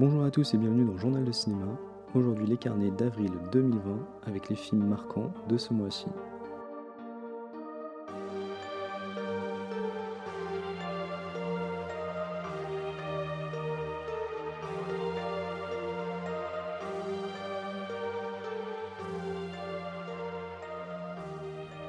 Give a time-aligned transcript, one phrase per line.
[0.00, 1.78] Bonjour à tous et bienvenue dans Journal de cinéma.
[2.14, 6.06] Aujourd'hui les carnets d'avril 2020 avec les films marquants de ce mois-ci.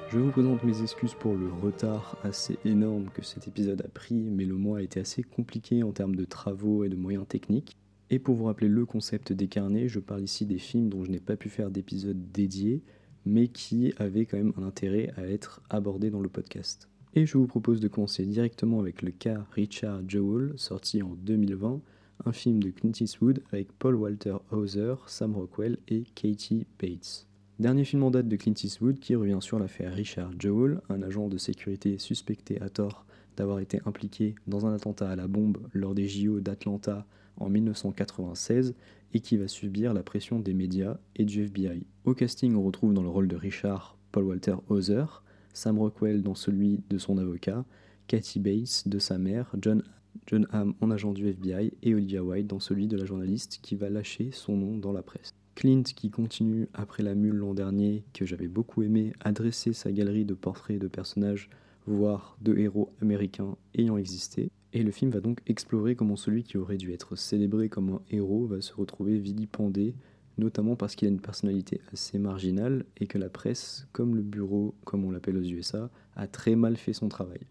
[0.09, 4.15] Je vous présente mes excuses pour le retard assez énorme que cet épisode a pris,
[4.15, 7.77] mais le mois a été assez compliqué en termes de travaux et de moyens techniques.
[8.13, 11.09] Et pour vous rappeler le concept des carnets, je parle ici des films dont je
[11.09, 12.83] n'ai pas pu faire d'épisode dédié,
[13.25, 16.89] mais qui avaient quand même un intérêt à être abordés dans le podcast.
[17.15, 21.79] Et je vous propose de commencer directement avec le cas Richard Jewell, sorti en 2020,
[22.25, 27.27] un film de Clint Eastwood avec Paul Walter Hauser, Sam Rockwell et Katie Bates.
[27.59, 31.29] Dernier film en date de Clint Eastwood qui revient sur l'affaire Richard Jewell, un agent
[31.29, 33.05] de sécurité suspecté à tort
[33.37, 37.05] d'avoir été impliqué dans un attentat à la bombe lors des JO d'Atlanta
[37.37, 38.75] en 1996
[39.13, 41.85] et qui va subir la pression des médias et du FBI.
[42.05, 45.05] Au casting, on retrouve dans le rôle de Richard Paul Walter Hauser,
[45.53, 47.65] Sam Rockwell dans celui de son avocat,
[48.07, 49.83] Kathy Bates de sa mère, John,
[50.27, 53.75] John Hamm en agent du FBI et Olivia White dans celui de la journaliste qui
[53.75, 55.31] va lâcher son nom dans la presse.
[55.55, 59.91] Clint qui continue après la mule l'an dernier, que j'avais beaucoup aimé, à dresser sa
[59.91, 61.49] galerie de portraits de personnages,
[61.85, 64.49] voire de héros américains ayant existé.
[64.73, 68.01] Et le film va donc explorer comment celui qui aurait dû être célébré comme un
[68.09, 69.95] héros va se retrouver vilipendé,
[70.37, 74.73] notamment parce qu'il a une personnalité assez marginale et que la presse, comme le bureau,
[74.85, 77.41] comme on l'appelle aux USA, a très mal fait son travail.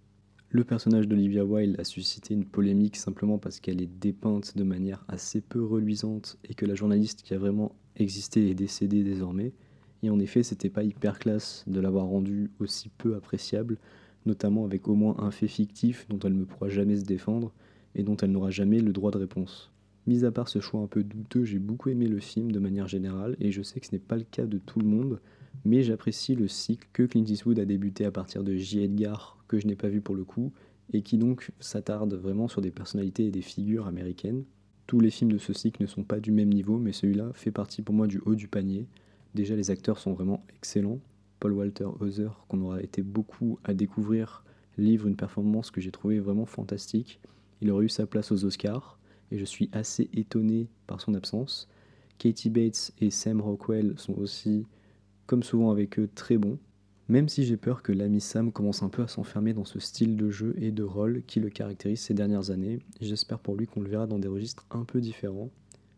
[0.49, 5.05] Le personnage d'Olivia Wilde a suscité une polémique simplement parce qu'elle est dépeinte de manière
[5.07, 9.53] assez peu reluisante et que la journaliste qui a vraiment existé est décédée désormais.
[10.03, 13.79] Et en effet, c'était pas hyper classe de l'avoir rendue aussi peu appréciable,
[14.27, 17.53] notamment avec au moins un fait fictif dont elle ne pourra jamais se défendre
[17.95, 19.71] et dont elle n'aura jamais le droit de réponse.
[20.07, 22.89] Mis à part ce choix un peu douteux, j'ai beaucoup aimé le film de manière
[22.89, 25.21] générale et je sais que ce n'est pas le cas de tout le monde,
[25.65, 28.81] mais j'apprécie le cycle que Clint Eastwood a débuté à partir de J.
[28.83, 30.53] Edgar, que je n'ai pas vu pour le coup,
[30.93, 34.45] et qui donc s'attarde vraiment sur des personnalités et des figures américaines.
[34.87, 37.53] Tous les films de ce cycle ne sont pas du même niveau, mais celui-là fait
[37.53, 38.87] partie pour moi du haut du panier.
[39.35, 40.99] Déjà, les acteurs sont vraiment excellents,
[41.41, 44.45] Paul Walter Hauser, qu'on aura été beaucoup à découvrir,
[44.79, 47.19] livre une performance que j'ai trouvée vraiment fantastique.
[47.61, 48.99] Il aurait eu sa place aux Oscars,
[49.33, 51.69] et je suis assez étonné par son absence.
[52.19, 54.67] Katie Bates et Sam Rockwell sont aussi,
[55.27, 56.59] comme souvent avec eux, très bons.
[57.09, 60.17] Même si j'ai peur que l'ami Sam commence un peu à s'enfermer dans ce style
[60.17, 63.81] de jeu et de rôle qui le caractérise ces dernières années, j'espère pour lui qu'on
[63.81, 65.51] le verra dans des registres un peu différents.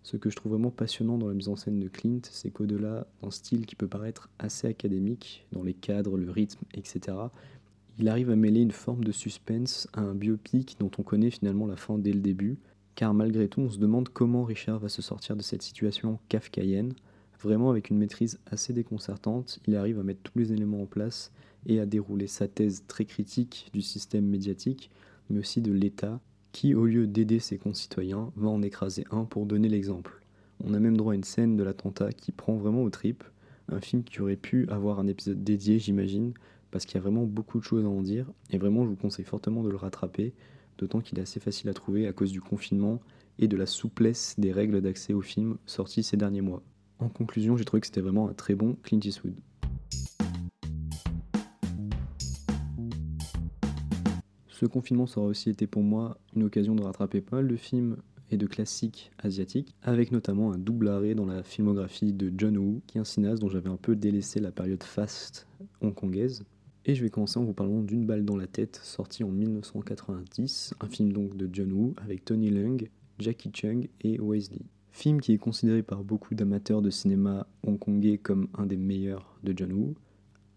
[0.03, 3.07] Ce que je trouve vraiment passionnant dans la mise en scène de Clint, c'est qu'au-delà
[3.23, 7.17] d'un style qui peut paraître assez académique, dans les cadres, le rythme, etc.,
[7.99, 11.67] il arrive à mêler une forme de suspense à un biopic dont on connaît finalement
[11.67, 12.59] la fin dès le début,
[12.95, 16.95] car malgré tout on se demande comment Richard va se sortir de cette situation kafkaïenne.
[17.41, 21.33] Vraiment avec une maîtrise assez déconcertante, il arrive à mettre tous les éléments en place
[21.67, 24.91] et à dérouler sa thèse très critique du système médiatique,
[25.29, 26.21] mais aussi de l'État
[26.53, 30.23] qui, au lieu d'aider ses concitoyens, va en écraser un pour donner l'exemple?
[30.65, 33.25] On a même droit à une scène de l'attentat qui prend vraiment aux tripes,
[33.69, 36.35] un film qui aurait pu avoir un épisode dédié, j'imagine,
[36.71, 38.97] parce qu'il y a vraiment beaucoup de choses à en dire, et vraiment je vous
[38.97, 40.35] conseille fortement de le rattraper,
[40.79, 43.01] d'autant qu'il est assez facile à trouver à cause du confinement
[43.39, 46.63] et de la souplesse des règles d'accès au film sorties ces derniers mois.
[46.99, 49.35] En conclusion, j'ai trouvé que c'était vraiment un très bon Clint Eastwood.
[54.63, 57.97] Ce confinement, aura aussi été pour moi une occasion de rattraper pas mal de films
[58.31, 62.81] et de classiques asiatiques, avec notamment un double arrêt dans la filmographie de John Woo,
[62.87, 65.49] qui est un cinéaste dont j'avais un peu délaissé la période fast
[65.81, 66.45] hongkongaise.
[66.85, 70.75] Et je vais commencer en vous parlant d'une balle dans la tête, sorti en 1990,
[70.81, 74.63] un film donc de John Woo avec Tony Leung, Jackie Chung et Wesley.
[74.93, 79.55] Film qui est considéré par beaucoup d'amateurs de cinéma hongkongais comme un des meilleurs de
[79.57, 79.97] John Woo,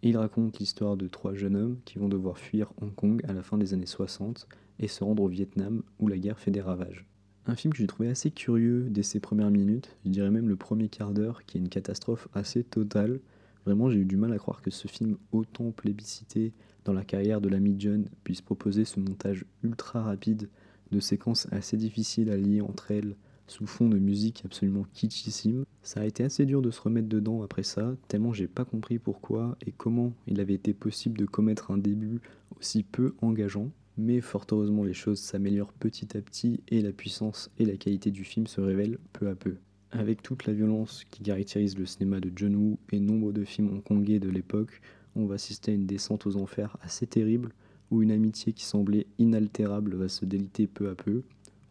[0.10, 3.42] il raconte l'histoire de trois jeunes hommes qui vont devoir fuir Hong Kong à la
[3.42, 4.48] fin des années 60
[4.80, 7.08] et se rendre au Vietnam où la guerre fait des ravages.
[7.48, 10.56] Un film que j'ai trouvé assez curieux dès ses premières minutes, je dirais même le
[10.56, 13.20] premier quart d'heure, qui est une catastrophe assez totale.
[13.66, 16.54] Vraiment, j'ai eu du mal à croire que ce film, autant plébiscité
[16.84, 20.50] dans la carrière de l'ami John, puisse proposer ce montage ultra rapide
[20.92, 23.16] de séquences assez difficiles à lier entre elles,
[23.48, 25.66] sous fond de musique absolument kitschissime.
[25.84, 29.00] Ça a été assez dur de se remettre dedans après ça, tellement j'ai pas compris
[29.00, 32.22] pourquoi et comment il avait été possible de commettre un début
[32.60, 33.70] aussi peu engageant.
[33.98, 38.12] Mais fort heureusement, les choses s'améliorent petit à petit et la puissance et la qualité
[38.12, 39.56] du film se révèlent peu à peu.
[39.92, 43.74] Avec toute la violence qui caractérise le cinéma de John Woo et nombre de films
[43.74, 44.82] hongkongais de l'époque,
[45.16, 47.54] on va assister à une descente aux enfers assez terrible
[47.92, 51.24] où une amitié qui semblait inaltérable va se déliter peu à peu,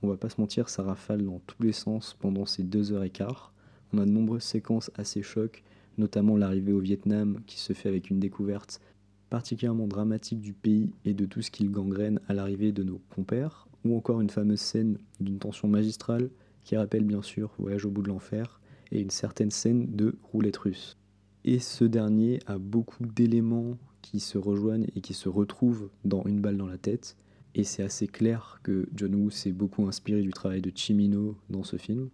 [0.04, 3.04] on va pas se mentir, ça rafale dans tous les sens pendant ces deux heures
[3.04, 3.52] et quart.
[3.92, 5.62] On a de nombreuses séquences assez chocs,
[5.96, 8.80] notamment l'arrivée au Vietnam qui se fait avec une découverte
[9.30, 13.66] particulièrement dramatique du pays et de tout ce qu'il gangrène à l'arrivée de nos compères,
[13.84, 16.30] ou encore une fameuse scène d'une tension magistrale
[16.64, 18.60] qui rappelle bien sûr Voyage au bout de l'enfer
[18.92, 20.96] et une certaine scène de roulette russe.
[21.44, 26.40] Et ce dernier a beaucoup d'éléments qui se rejoignent et qui se retrouvent dans Une
[26.40, 27.16] balle dans la tête.
[27.54, 31.62] Et c'est assez clair que John Woo s'est beaucoup inspiré du travail de Chimino dans
[31.62, 32.08] ce film.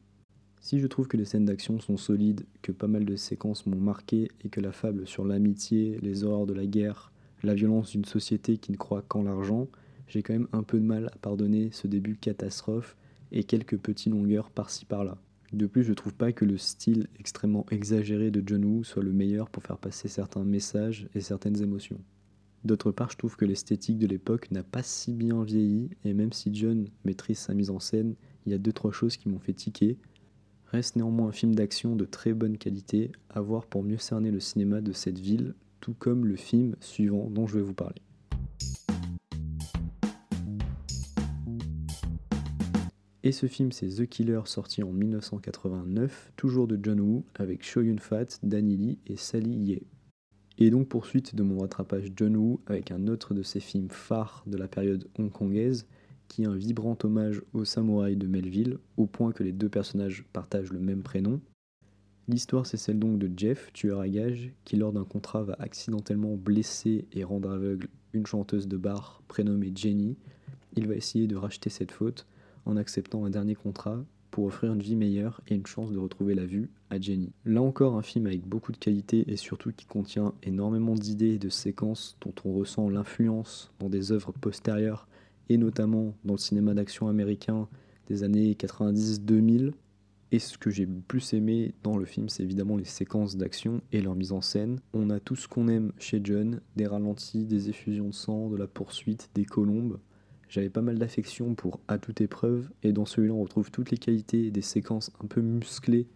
[0.61, 3.81] Si je trouve que les scènes d'action sont solides, que pas mal de séquences m'ont
[3.81, 7.11] marqué et que la fable sur l'amitié, les horreurs de la guerre,
[7.43, 9.69] la violence d'une société qui ne croit qu'en l'argent,
[10.09, 12.97] j'ai quand même un peu de mal à pardonner ce début catastrophe
[13.33, 15.17] et quelques petites longueurs par-ci par-là.
[15.55, 19.13] De plus, je trouve pas que le style extrêmement exagéré de John Woo soit le
[19.13, 22.01] meilleur pour faire passer certains messages et certaines émotions.
[22.65, 26.33] D'autre part, je trouve que l'esthétique de l'époque n'a pas si bien vieilli, et même
[26.33, 29.39] si John maîtrise sa mise en scène, il y a deux trois choses qui m'ont
[29.39, 29.97] fait tiquer.
[30.67, 34.41] Reste néanmoins un film d'action de très bonne qualité, à voir pour mieux cerner le
[34.41, 38.03] cinéma de cette ville, tout comme le film suivant dont je vais vous parler.
[43.23, 47.83] Et ce film, c'est The Killer, sorti en 1989, toujours de John Woo, avec Cho
[47.83, 49.83] Yun-fat, Danny Lee et Sally Ye.
[50.62, 54.45] Et donc poursuite de mon rattrapage John Woo avec un autre de ses films phares
[54.47, 55.87] de la période hongkongaise,
[56.29, 60.25] qui est un vibrant hommage aux samouraïs de Melville, au point que les deux personnages
[60.35, 61.41] partagent le même prénom.
[62.29, 66.37] L'histoire c'est celle donc de Jeff, tueur à gages, qui lors d'un contrat va accidentellement
[66.37, 70.19] blesser et rendre aveugle une chanteuse de bar prénommée Jenny.
[70.77, 72.27] Il va essayer de racheter cette faute
[72.67, 76.35] en acceptant un dernier contrat pour offrir une vie meilleure et une chance de retrouver
[76.35, 77.32] la vue à Jenny.
[77.44, 81.38] Là encore, un film avec beaucoup de qualité et surtout qui contient énormément d'idées et
[81.38, 85.09] de séquences dont on ressent l'influence dans des œuvres postérieures
[85.49, 87.69] et notamment dans le cinéma d'action américain
[88.09, 89.73] des années 90-2000.
[90.32, 93.81] Et ce que j'ai le plus aimé dans le film, c'est évidemment les séquences d'action
[93.91, 94.79] et leur mise en scène.
[94.94, 98.56] On a tout ce qu'on aime chez John, des ralentis, des effusions de sang, de
[98.56, 99.99] la poursuite, des colombes.
[100.50, 103.97] J'avais pas mal d'affection pour À toute épreuve, et dans celui-là on retrouve toutes les
[103.97, 106.08] qualités des séquences un peu musclées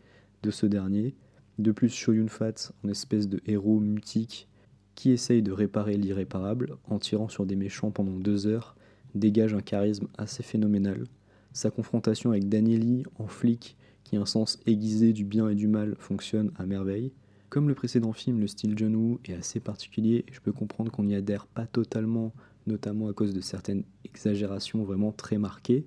[0.43, 1.15] de ce dernier.
[1.59, 4.49] De plus, Shoyun Fat, en espèce de héros mutique,
[4.97, 8.75] qui essaye de réparer l'irréparable en tirant sur des méchants pendant deux heures,
[9.15, 11.05] dégage un charisme assez phénoménal.
[11.53, 15.69] Sa confrontation avec Danieli en flic, qui a un sens aiguisé du bien et du
[15.69, 17.13] mal, fonctionne à merveille.
[17.51, 20.91] Comme le précédent film, le style John Woo est assez particulier et je peux comprendre
[20.91, 22.33] qu'on n'y adhère pas totalement
[22.67, 25.87] notamment à cause de certaines exagérations vraiment très marquées,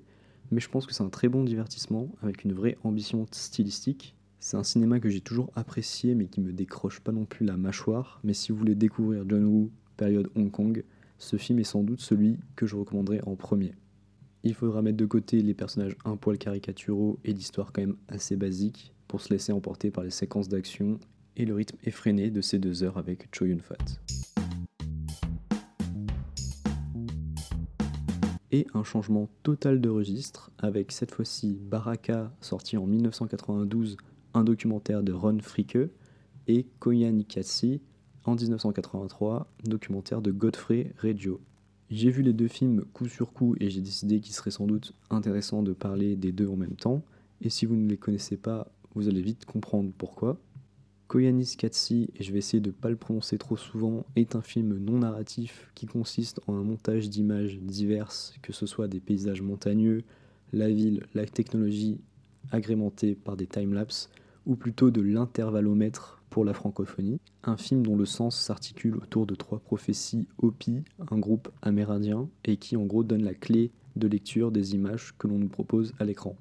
[0.52, 4.16] mais je pense que c'est un très bon divertissement avec une vraie ambition stylistique.
[4.40, 7.58] C'est un cinéma que j'ai toujours apprécié mais qui me décroche pas non plus la
[7.58, 10.84] mâchoire, mais si vous voulez découvrir John Woo, période Hong Kong,
[11.18, 13.74] ce film est sans doute celui que je recommanderais en premier.
[14.44, 18.36] Il faudra mettre de côté les personnages un poil caricaturaux et l'histoire quand même assez
[18.36, 21.00] basique pour se laisser emporter par les séquences d'action
[21.36, 23.78] et le rythme effréné de ces deux heures avec Cho Yun Fat.
[28.52, 33.98] Et un changement total de registre avec cette fois-ci Baraka sorti en 1992,
[34.34, 35.90] un documentaire de Ron Fricke
[36.48, 37.82] et Koyan Ikatsi
[38.24, 41.42] en 1983, documentaire de Godfrey Reggio.
[41.90, 44.94] J'ai vu les deux films coup sur coup et j'ai décidé qu'il serait sans doute
[45.10, 47.02] intéressant de parler des deux en même temps.
[47.42, 50.38] Et si vous ne les connaissez pas, vous allez vite comprendre pourquoi.
[51.08, 54.42] Koyanis Katsi, et je vais essayer de ne pas le prononcer trop souvent, est un
[54.42, 59.42] film non narratif qui consiste en un montage d'images diverses, que ce soit des paysages
[59.42, 60.04] montagneux,
[60.52, 62.02] la ville, la technologie
[62.52, 64.10] agrémentée par des timelapses,
[64.46, 67.22] ou plutôt de l'intervallomètre pour la francophonie.
[67.44, 72.58] Un film dont le sens s'articule autour de trois prophéties Hopi, un groupe amérindien, et
[72.58, 76.04] qui en gros donne la clé de lecture des images que l'on nous propose à
[76.06, 76.36] l'écran.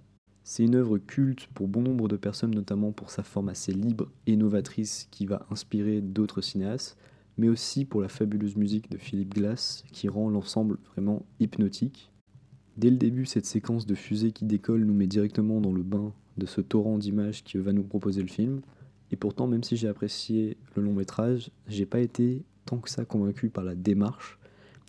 [0.49, 4.13] C'est une œuvre culte pour bon nombre de personnes, notamment pour sa forme assez libre
[4.29, 6.97] et novatrice qui va inspirer d'autres cinéastes,
[7.37, 12.13] mais aussi pour la fabuleuse musique de Philippe Glass qui rend l'ensemble vraiment hypnotique.
[12.77, 16.13] Dès le début, cette séquence de fusée qui décolle nous met directement dans le bain
[16.39, 18.61] de ce torrent d'images qui va nous proposer le film.
[19.11, 23.05] Et pourtant, même si j'ai apprécié le long métrage, j'ai pas été tant que ça
[23.05, 24.39] convaincu par la démarche.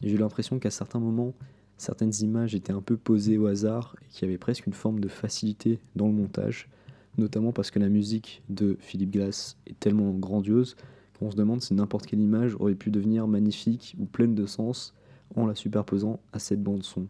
[0.04, 1.34] J'ai l'impression qu'à certains moments,
[1.78, 5.00] certaines images étaient un peu posées au hasard et qu'il y avait presque une forme
[5.00, 6.70] de facilité dans le montage,
[7.18, 10.76] notamment parce que la musique de Philippe Glass est tellement grandiose
[11.20, 14.94] qu'on se demande si n'importe quelle image aurait pu devenir magnifique ou pleine de sens
[15.36, 17.08] en la superposant à cette bande son.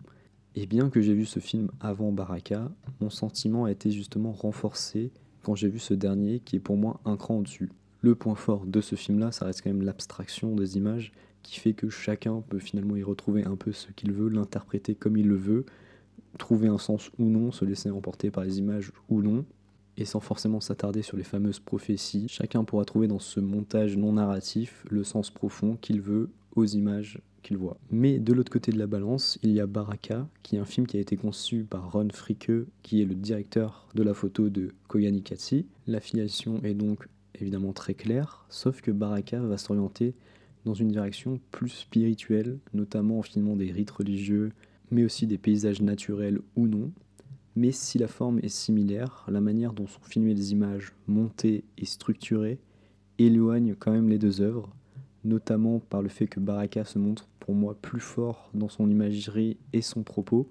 [0.56, 5.12] Et bien que j'ai vu ce film avant Baraka, mon sentiment a été justement renforcé
[5.44, 7.70] quand j'ai vu ce dernier qui est pour moi un cran au-dessus.
[8.02, 11.12] Le point fort de ce film-là, ça reste quand même l'abstraction des images
[11.48, 15.16] qui fait que chacun peut finalement y retrouver un peu ce qu'il veut, l'interpréter comme
[15.16, 15.66] il le veut,
[16.38, 19.46] trouver un sens ou non, se laisser emporter par les images ou non,
[19.96, 24.12] et sans forcément s'attarder sur les fameuses prophéties, chacun pourra trouver dans ce montage non
[24.12, 27.78] narratif le sens profond qu'il veut aux images qu'il voit.
[27.92, 30.86] Mais de l'autre côté de la balance, il y a Baraka, qui est un film
[30.86, 34.74] qui a été conçu par Ron Fricke, qui est le directeur de la photo de
[34.90, 35.66] Koyani Katsi.
[35.88, 40.14] L'affiliation est donc évidemment très claire, sauf que Baraka va s'orienter
[40.68, 44.52] dans une direction plus spirituelle, notamment en filmant des rites religieux,
[44.92, 46.92] mais aussi des paysages naturels ou non,
[47.56, 51.86] mais si la forme est similaire, la manière dont sont filmées les images, montées et
[51.86, 52.60] structurées,
[53.18, 54.70] éloigne quand même les deux œuvres,
[55.24, 59.58] notamment par le fait que Baraka se montre pour moi plus fort dans son imagerie
[59.74, 60.48] et son propos.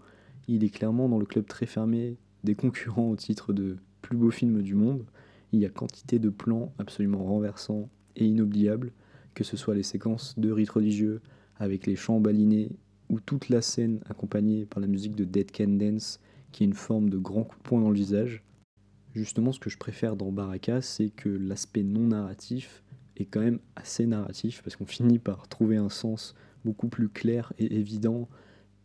[0.49, 4.31] Il est clairement dans le club très fermé des concurrents au titre de plus beau
[4.31, 5.05] film du monde.
[5.53, 8.93] Il y a quantité de plans absolument renversants et inoubliables,
[9.37, 11.21] que ce soit les séquences de rites religieux
[11.59, 12.71] avec les chants balinés
[13.11, 16.21] ou toute la scène accompagnée par la musique de Dead Can Dance
[16.53, 18.43] qui est une forme de grand coup de poing dans le visage.
[19.15, 22.83] Justement, ce que je préfère dans Baraka, c'est que l'aspect non narratif
[23.17, 27.53] est quand même assez narratif, parce qu'on finit par trouver un sens beaucoup plus clair
[27.59, 28.29] et évident.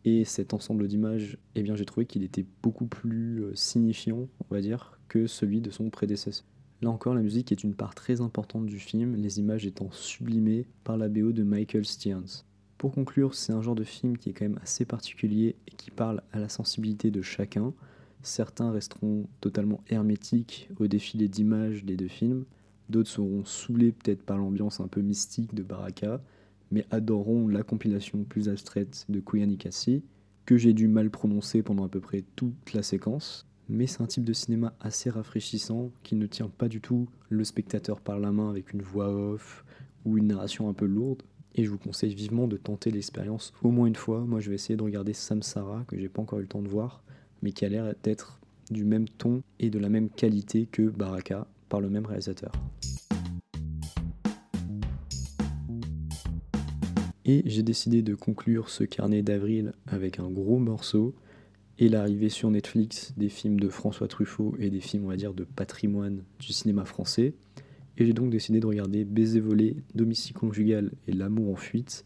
[0.04, 4.54] Et cet ensemble d'images, eh bien, j'ai trouvé qu'il était beaucoup plus euh, signifiant, on
[4.54, 6.46] va dire, que celui de son prédécesseur.
[6.82, 10.66] Là encore, la musique est une part très importante du film, les images étant sublimées
[10.84, 12.44] par la BO de Michael Stearns.
[12.80, 15.92] Pour conclure, c'est un genre de film qui est quand même assez particulier et qui
[15.92, 17.74] parle à la sensibilité de chacun.
[18.24, 22.46] Certains resteront totalement hermétiques au défilé d'images des deux films,
[22.90, 26.20] d'autres seront saoulés peut-être par l'ambiance un peu mystique de Baraka,
[26.72, 30.02] mais adoreront la compilation plus abstraite de Kuyanikasi,
[30.46, 33.46] que j'ai dû mal prononcer pendant à peu près toute la séquence.
[33.74, 37.46] Mais c'est un type de cinéma assez rafraîchissant qui ne tient pas du tout le
[37.46, 39.64] spectateur par la main avec une voix off
[40.04, 41.24] ou une narration un peu lourde,
[41.56, 44.20] et je vous conseille vivement de tenter l'expérience au moins une fois.
[44.26, 46.68] Moi, je vais essayer de regarder Samsara, que j'ai pas encore eu le temps de
[46.68, 47.02] voir,
[47.42, 51.48] mais qui a l'air d'être du même ton et de la même qualité que Baraka
[51.70, 52.52] par le même réalisateur.
[57.24, 61.16] Et j'ai décidé de conclure ce carnet d'avril avec un gros morceau
[61.82, 65.34] et l'arrivée sur Netflix des films de François Truffaut et des films, on va dire,
[65.34, 67.34] de patrimoine du cinéma français.
[67.98, 72.04] Et j'ai donc décidé de regarder Baiser volé, Domicile conjugal et L'amour en fuite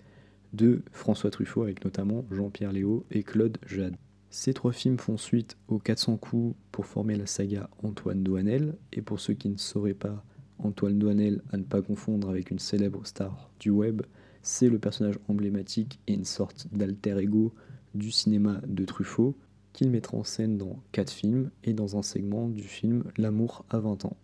[0.54, 3.98] de François Truffaut avec notamment Jean-Pierre Léo et Claude Jade.
[4.30, 8.78] Ces trois films font suite aux 400 coups pour former la saga Antoine Douanel.
[8.94, 10.24] Et pour ceux qui ne sauraient pas,
[10.58, 14.04] Antoine Douanel, à ne pas confondre avec une célèbre star du web,
[14.42, 17.54] c'est le personnage emblématique et une sorte d'alter ego
[17.94, 19.36] du cinéma de Truffaut
[19.76, 23.80] qu'il mettra en scène dans quatre films et dans un segment du film L'amour à
[23.80, 24.16] 20 ans.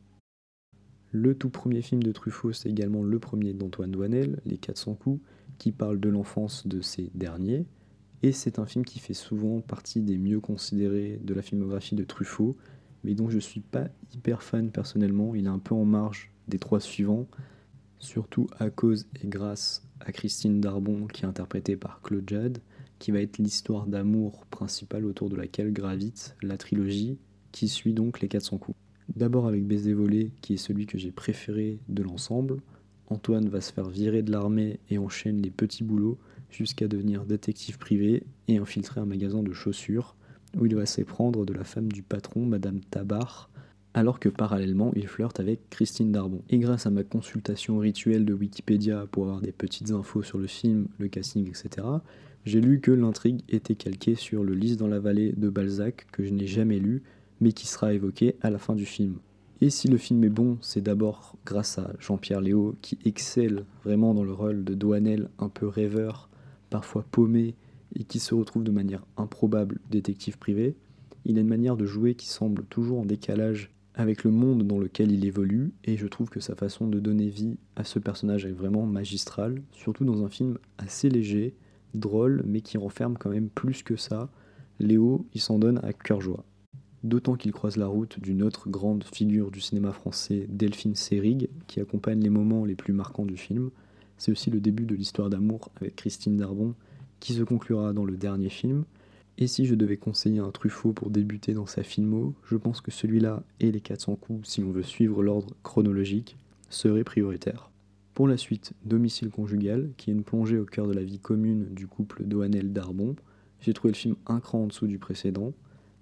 [1.12, 5.22] Le tout premier film de Truffaut, c'est également le premier d'Antoine Douanel, Les 400 coups,
[5.58, 7.66] qui parle de l'enfance de ces derniers.
[8.24, 12.06] Et c'est un film qui fait souvent partie des mieux considérés de la filmographie de
[12.06, 12.56] Truffaut,
[13.04, 15.36] mais dont je ne suis pas hyper fan personnellement.
[15.36, 17.28] Il est un peu en marge des trois suivants,
[18.00, 22.60] surtout à cause et grâce à Christine Darbon, qui est interprétée par Claude Jade,
[23.02, 27.18] qui va être l'histoire d'amour principale autour de laquelle gravite la trilogie,
[27.52, 28.78] qui suit donc les 400 coups.
[29.16, 32.58] D'abord avec Baiser volé, qui est celui que j'ai préféré de l'ensemble.
[33.08, 36.20] Antoine va se faire virer de l'armée et enchaîne les petits boulots
[36.52, 40.16] jusqu'à devenir détective privé et infiltrer un magasin de chaussures
[40.56, 43.50] où il va s'éprendre de la femme du patron, Madame Tabar,
[43.94, 46.42] alors que parallèlement il flirte avec Christine Darbon.
[46.50, 50.48] Et grâce à ma consultation rituelle de Wikipédia pour avoir des petites infos sur le
[50.48, 51.88] film, le casting, etc.,
[52.44, 56.24] j'ai lu que l'intrigue était calquée sur le Lys dans la vallée de Balzac, que
[56.24, 57.04] je n'ai jamais lu,
[57.40, 59.18] mais qui sera évoqué à la fin du film.
[59.62, 64.16] Et si le film est bon, c'est d'abord grâce à Jean-Pierre Léo qui excelle vraiment
[64.16, 66.30] dans le rôle de Douanel un peu rêveur,
[66.72, 67.54] parfois paumé
[67.96, 70.76] et qui se retrouve de manière improbable détective privé.
[71.26, 74.80] Il a une manière de jouer qui semble toujours en décalage avec le monde dans
[74.80, 78.46] lequel il évolue et je trouve que sa façon de donner vie à ce personnage
[78.46, 81.56] est vraiment magistrale, surtout dans un film assez léger,
[81.94, 84.30] drôle mais qui renferme quand même plus que ça.
[84.80, 86.46] Léo, il s'en donne à cœur joie
[87.04, 91.80] d'autant qu'il croise la route d'une autre grande figure du cinéma français, Delphine Seyrig, qui
[91.80, 93.72] accompagne les moments les plus marquants du film.
[94.18, 96.76] C'est aussi le début de l'histoire d'amour avec Christine Darbon,
[97.20, 98.84] qui se conclura dans le dernier film.
[99.42, 102.92] Et si je devais conseiller un Truffaut pour débuter dans sa filmo, je pense que
[102.92, 106.38] celui-là et les 400 coups, si on veut suivre l'ordre chronologique,
[106.70, 107.72] seraient prioritaires.
[108.14, 111.66] Pour la suite, Domicile conjugal, qui est une plongée au cœur de la vie commune
[111.72, 113.16] du couple Doanel Darbon.
[113.62, 115.54] J'ai trouvé le film un cran en dessous du précédent,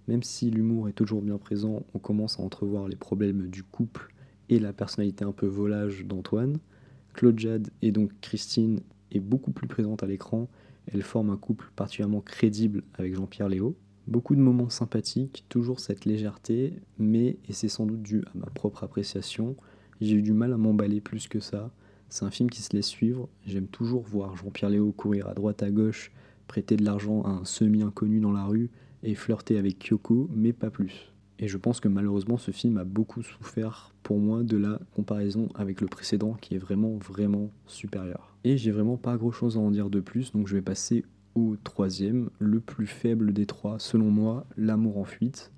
[0.09, 4.13] même si l'humour est toujours bien présent, on commence à entrevoir les problèmes du couple
[4.49, 6.57] et la personnalité un peu volage d'Antoine.
[7.13, 8.81] Claude Jade et donc Christine
[9.13, 10.49] est beaucoup plus présente à l'écran.
[10.91, 13.75] Elle forme un couple particulièrement crédible avec Jean-Pierre Léo.
[14.07, 18.47] Beaucoup de moments sympathiques, toujours cette légèreté, mais, et c'est sans doute dû à ma
[18.47, 19.55] propre appréciation,
[20.01, 21.71] j'ai eu du mal à m'emballer plus que ça.
[22.09, 25.61] C'est un film qui se laisse suivre, j'aime toujours voir Jean-Pierre Léo courir à droite
[25.61, 26.11] à gauche,
[26.47, 28.71] prêter de l'argent à un semi-inconnu dans la rue
[29.03, 31.13] et flirter avec Kyoko, mais pas plus.
[31.37, 35.49] Et je pense que malheureusement ce film a beaucoup souffert pour moi de la comparaison
[35.53, 38.35] avec le précédent qui est vraiment vraiment supérieur.
[38.43, 41.05] Et j'ai vraiment pas grand chose à en dire de plus, donc je vais passer
[41.35, 45.51] au troisième, le plus faible des trois, selon moi, L'amour en fuite.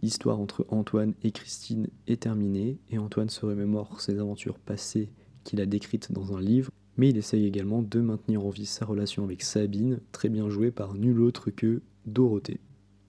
[0.00, 5.10] L'histoire entre Antoine et Christine est terminée, et Antoine se remémore ses aventures passées
[5.44, 8.86] qu'il a décrites dans un livre, mais il essaye également de maintenir en vie sa
[8.86, 12.60] relation avec Sabine, très bien jouée par nul autre que Dorothée.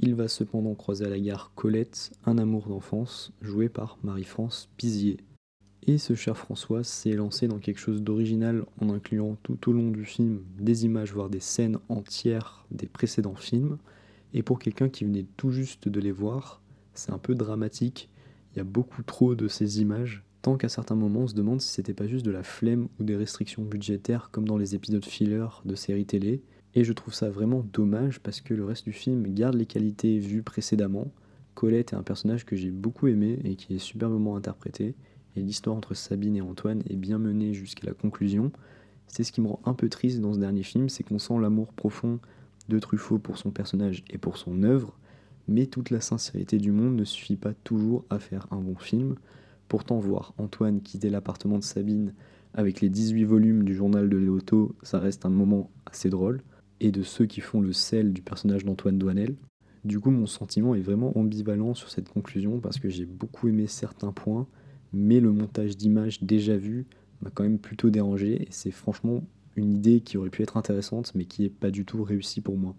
[0.01, 5.18] Il va cependant croiser à la gare Colette, un amour d'enfance, joué par Marie-France Pizier.
[5.88, 9.91] Et ce cher François s'est lancé dans quelque chose d'original en incluant tout au long
[9.91, 13.77] du film des images, voire des scènes entières des précédents films.
[14.34, 16.62] Et pour quelqu'un qui venait tout juste de les voir,
[16.94, 18.08] c'est un peu dramatique.
[18.53, 21.60] Il y a beaucoup trop de ces images, tant qu'à certains moments on se demande
[21.60, 25.03] si c'était pas juste de la flemme ou des restrictions budgétaires comme dans les épisodes
[25.03, 26.41] filler de séries télé.
[26.76, 30.20] Et je trouve ça vraiment dommage parce que le reste du film garde les qualités
[30.20, 31.12] vues précédemment.
[31.56, 34.96] Colette est un personnage que j'ai beaucoup aimé et qui est superbement interprété
[35.36, 38.52] et l'histoire entre Sabine et Antoine est bien menée jusqu'à la conclusion.
[39.08, 41.36] C'est ce qui me rend un peu triste dans ce dernier film, c'est qu'on sent
[41.40, 42.20] l'amour profond
[42.68, 44.98] de Truffaut pour son personnage et pour son œuvre,
[45.48, 49.16] mais toute la sincérité du monde ne suffit pas toujours à faire un bon film.
[49.68, 52.14] Pourtant, voir Antoine quitter l'appartement de Sabine
[52.54, 56.42] avec les 18 volumes du journal de Léoto, ça reste un moment assez drôle,
[56.80, 59.36] et de ceux qui font le sel du personnage d'Antoine Douanel.
[59.86, 63.68] Du coup, mon sentiment est vraiment ambivalent sur cette conclusion parce que j'ai beaucoup aimé
[63.68, 64.48] certains points,
[64.94, 66.86] mais le montage d'images déjà vues
[67.22, 69.24] m'a quand même plutôt dérangé et c'est franchement
[69.56, 72.58] une idée qui aurait pu être intéressante mais qui n'est pas du tout réussie pour
[72.58, 72.76] moi.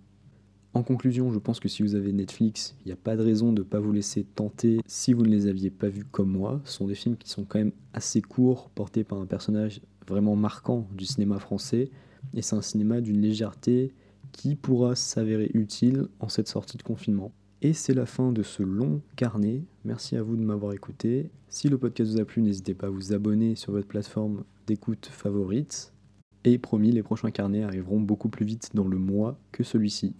[0.73, 3.52] En conclusion, je pense que si vous avez Netflix, il n'y a pas de raison
[3.52, 6.60] de ne pas vous laisser tenter si vous ne les aviez pas vus comme moi.
[6.65, 10.36] Ce sont des films qui sont quand même assez courts, portés par un personnage vraiment
[10.36, 11.91] marquant du cinéma français,
[12.35, 13.93] et c'est un cinéma d'une légèreté
[14.33, 17.33] qui pourra s'avérer utile en cette sortie de confinement.
[17.63, 19.63] Et c'est la fin de ce long carnet.
[19.85, 21.30] Merci à vous de m'avoir écouté.
[21.49, 25.09] Si le podcast vous a plu, n'hésitez pas à vous abonner sur votre plateforme d'écoute
[25.13, 25.93] favorite.
[26.45, 30.15] Et promis, les prochains carnets arriveront beaucoup plus vite dans le mois que celui-ci.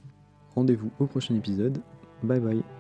[0.55, 1.79] Rendez-vous au prochain épisode.
[2.23, 2.80] Bye bye.